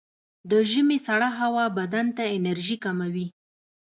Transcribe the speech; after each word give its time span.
د 0.49 0.51
ژمي 0.71 0.97
سړه 1.07 1.29
هوا 1.39 1.65
بدن 1.77 2.07
ته 2.17 2.23
انرژي 2.37 2.77
کموي. 2.85 3.27